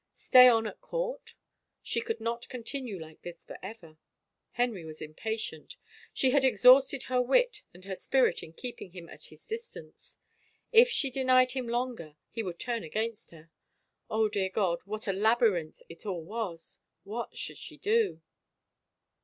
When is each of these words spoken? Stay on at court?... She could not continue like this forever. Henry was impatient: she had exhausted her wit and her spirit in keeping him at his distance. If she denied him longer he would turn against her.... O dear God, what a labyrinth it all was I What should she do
Stay 0.29 0.47
on 0.49 0.65
at 0.65 0.81
court?... 0.81 1.35
She 1.83 2.01
could 2.01 2.19
not 2.19 2.49
continue 2.49 2.99
like 2.99 3.21
this 3.21 3.43
forever. 3.45 3.99
Henry 4.53 4.83
was 4.83 4.99
impatient: 4.99 5.75
she 6.11 6.31
had 6.31 6.43
exhausted 6.43 7.03
her 7.03 7.21
wit 7.21 7.61
and 7.71 7.85
her 7.85 7.93
spirit 7.93 8.41
in 8.41 8.51
keeping 8.53 8.93
him 8.93 9.07
at 9.09 9.25
his 9.25 9.45
distance. 9.45 10.17
If 10.71 10.89
she 10.89 11.11
denied 11.11 11.51
him 11.51 11.67
longer 11.67 12.15
he 12.31 12.41
would 12.41 12.57
turn 12.57 12.81
against 12.83 13.29
her.... 13.29 13.51
O 14.09 14.27
dear 14.27 14.49
God, 14.49 14.79
what 14.85 15.07
a 15.07 15.13
labyrinth 15.13 15.83
it 15.87 16.03
all 16.03 16.23
was 16.23 16.79
I 16.81 17.09
What 17.09 17.37
should 17.37 17.57
she 17.59 17.77
do 17.77 18.23